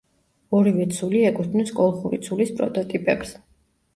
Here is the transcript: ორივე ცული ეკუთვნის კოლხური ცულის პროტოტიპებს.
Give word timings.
ორივე 0.59 0.87
ცული 0.99 1.19
ეკუთვნის 1.31 1.69
კოლხური 1.81 2.19
ცულის 2.29 2.53
პროტოტიპებს. 2.61 3.35